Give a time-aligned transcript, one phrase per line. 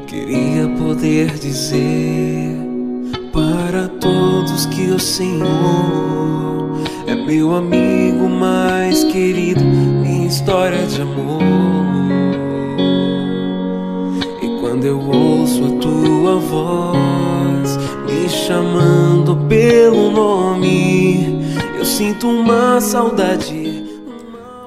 [0.07, 2.57] Queria poder dizer
[3.31, 5.45] para todos que o Senhor
[7.07, 11.41] é meu amigo mais querido, minha história de amor.
[14.41, 21.45] E quando eu ouço a tua voz me chamando pelo nome,
[21.95, 23.53] sinto uma saudade.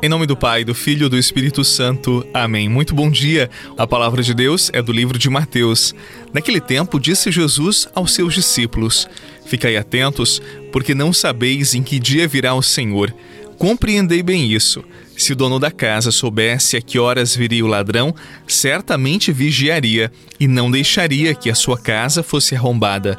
[0.03, 2.27] Em nome do Pai, do Filho e do Espírito Santo.
[2.33, 2.71] Amém.
[2.71, 3.51] Muito bom dia.
[3.77, 5.95] A palavra de Deus é do livro de Mateus.
[6.33, 9.07] Naquele tempo, disse Jesus aos seus discípulos:
[9.45, 10.41] Ficai atentos,
[10.73, 13.15] porque não sabeis em que dia virá o Senhor.
[13.59, 14.83] Compreendei bem isso.
[15.15, 18.15] Se o dono da casa soubesse a que horas viria o ladrão,
[18.47, 20.11] certamente vigiaria
[20.41, 23.19] e não deixaria que a sua casa fosse arrombada.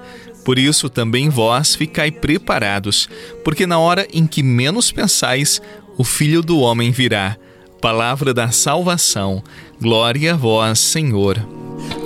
[0.50, 3.08] Por isso também vós ficai preparados,
[3.44, 5.62] porque na hora em que menos pensais,
[5.96, 7.38] o Filho do Homem virá.
[7.80, 9.44] Palavra da salvação.
[9.80, 11.38] Glória a vós, Senhor.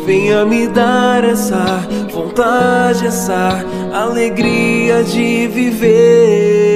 [0.05, 3.63] Venha me dar essa vontade, essa
[3.93, 6.72] alegria de viver.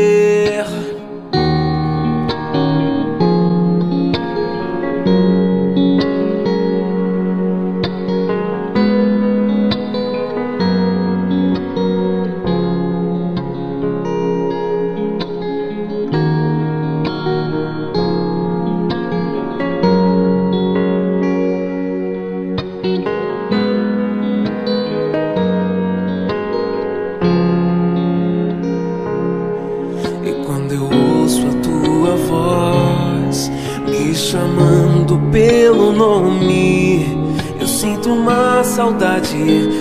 [34.31, 37.17] Chamando pelo nome,
[37.61, 39.37] eu sinto uma saudade,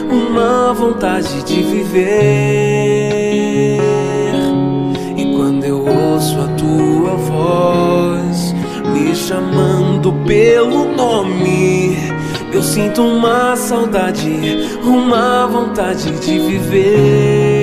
[0.09, 2.21] uma vontade de viver.
[5.17, 8.55] E quando eu ouço a tua voz
[8.93, 11.97] me chamando pelo nome,
[12.53, 14.31] eu sinto uma saudade,
[14.85, 17.56] uma vontade de viver.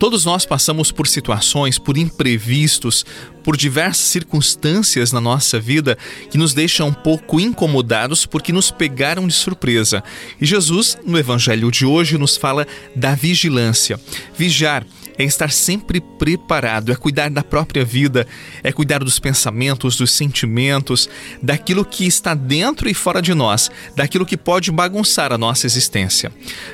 [0.00, 3.04] Todos nós passamos por situações, por imprevistos,
[3.42, 5.96] por diversas circunstâncias na nossa vida
[6.30, 10.02] que nos deixam um pouco incomodados porque nos pegaram de surpresa.
[10.40, 14.00] E Jesus, no Evangelho de hoje, nos fala da vigilância.
[14.36, 14.84] Vigiar
[15.22, 18.26] é estar sempre preparado, é cuidar da própria vida,
[18.62, 21.10] é cuidar dos pensamentos, dos sentimentos,
[21.42, 26.32] daquilo que está dentro e fora de nós, daquilo que pode bagunçar a nossa existência.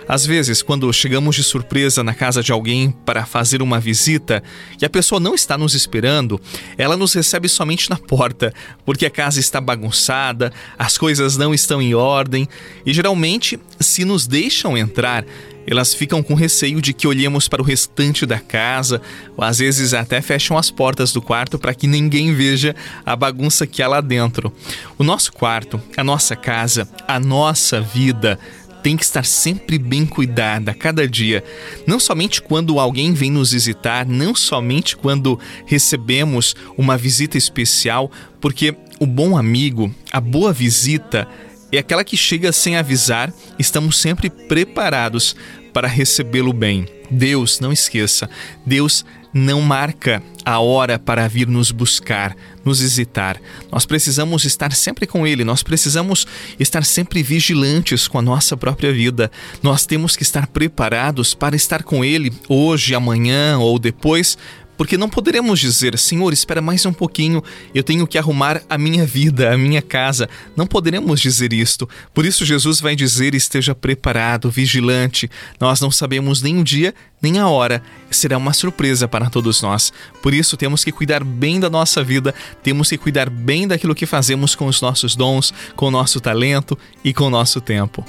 [0.09, 4.41] Às vezes, quando chegamos de surpresa na casa de alguém para fazer uma visita
[4.81, 6.41] e a pessoa não está nos esperando,
[6.77, 8.53] ela nos recebe somente na porta,
[8.85, 12.49] porque a casa está bagunçada, as coisas não estão em ordem
[12.85, 15.25] e geralmente, se nos deixam entrar,
[15.67, 19.03] elas ficam com receio de que olhemos para o restante da casa,
[19.37, 22.75] ou às vezes até fecham as portas do quarto para que ninguém veja
[23.05, 24.53] a bagunça que há lá dentro.
[24.97, 28.39] O nosso quarto, a nossa casa, a nossa vida
[28.87, 31.43] tem que estar sempre bem cuidada cada dia.
[31.89, 38.09] Não somente quando alguém vem nos visitar, não somente quando recebemos uma visita especial,
[38.41, 41.27] porque o bom amigo, a boa visita,
[41.73, 45.35] é aquela que chega sem avisar, estamos sempre preparados
[45.77, 46.89] para recebê-lo bem.
[47.11, 48.31] Deus, não esqueça,
[48.65, 53.39] Deus não marca a hora para vir nos buscar, nos visitar.
[53.71, 56.27] Nós precisamos estar sempre com Ele, nós precisamos
[56.59, 59.31] estar sempre vigilantes com a nossa própria vida.
[59.63, 64.39] Nós temos que estar preparados para estar com Ele hoje, amanhã ou depois,
[64.77, 67.43] porque não poderemos dizer, Senhor, espera mais um pouquinho,
[67.75, 70.29] eu tenho que arrumar a minha vida, a minha casa.
[70.57, 71.89] Não poderemos dizer isto.
[72.13, 75.31] Por isso, Jesus vai dizer: esteja preparado, vigilante.
[75.61, 77.83] Nós não sabemos nem o dia nem a hora.
[78.11, 79.93] Será uma surpresa para todos nós.
[80.23, 84.07] Por isso, temos que cuidar bem da nossa vida, temos que cuidar bem daquilo que
[84.07, 88.05] fazemos com os nossos dons, com o nosso talento e com o nosso tempo.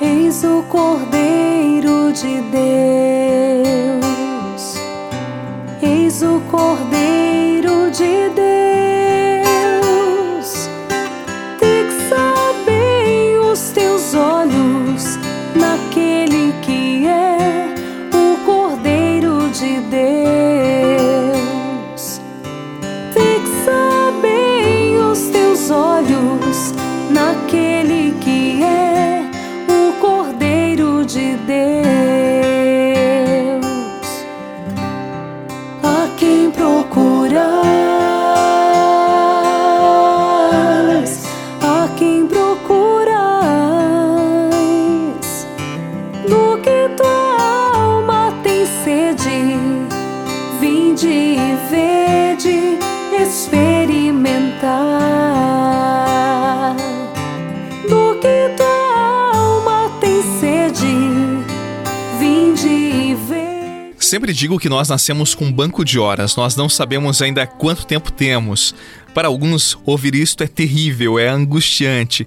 [0.00, 3.95] Eis o Cordeiro de Deus.
[6.22, 8.95] O Cordeiro de Deus.
[64.06, 67.84] Sempre digo que nós nascemos com um banco de horas, nós não sabemos ainda quanto
[67.84, 68.72] tempo temos.
[69.12, 72.24] Para alguns, ouvir isto é terrível, é angustiante.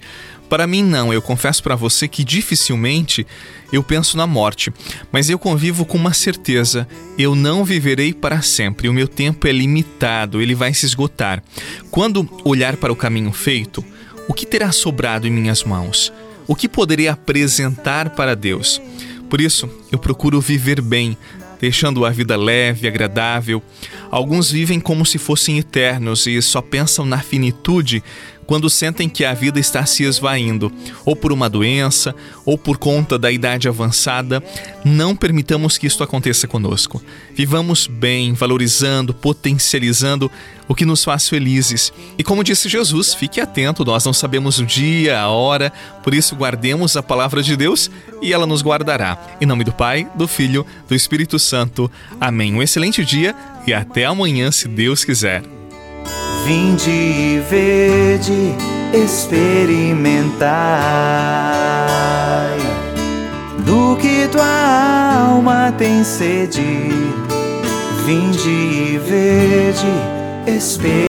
[0.50, 1.14] Para mim, não.
[1.14, 3.26] Eu confesso para você que dificilmente
[3.72, 4.74] eu penso na morte,
[5.10, 6.86] mas eu convivo com uma certeza:
[7.18, 8.90] eu não viverei para sempre.
[8.90, 11.42] O meu tempo é limitado, ele vai se esgotar.
[11.90, 13.82] Quando olhar para o caminho feito,
[14.28, 16.12] o que terá sobrado em minhas mãos?
[16.46, 18.82] O que poderei apresentar para Deus?
[19.30, 21.16] Por isso, eu procuro viver bem,
[21.60, 23.62] deixando a vida leve, agradável.
[24.10, 28.04] Alguns vivem como se fossem eternos e só pensam na finitude
[28.50, 30.72] quando sentem que a vida está se esvaindo,
[31.06, 34.44] ou por uma doença, ou por conta da idade avançada.
[34.84, 37.00] Não permitamos que isto aconteça conosco.
[37.36, 40.32] Vivamos bem, valorizando, potencializando
[40.68, 41.94] o que nos faz felizes.
[42.18, 45.72] E como disse Jesus, fique atento, nós não sabemos o dia, a hora,
[46.04, 49.16] por isso guardemos a palavra de Deus e ela nos guardará.
[49.40, 51.92] Em nome do Pai, do Filho, do Espírito Santo.
[52.20, 52.56] Amém.
[52.56, 53.36] Um excelente dia
[53.68, 55.59] e até amanhã, se Deus quiser.
[56.50, 58.56] Vinde e vede,
[58.92, 60.18] experimentai
[63.64, 66.90] do que tua alma tem sede.
[68.04, 69.86] Vinde e vede,
[70.48, 71.06] experimentai.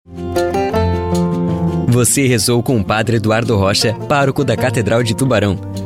[1.88, 5.69] Você rezou com o Padre Eduardo Rocha, pároco da Catedral de Tubarão.